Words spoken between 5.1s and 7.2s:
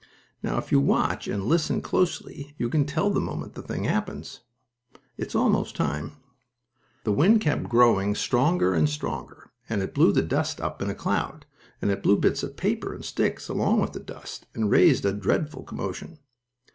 It's almost time. The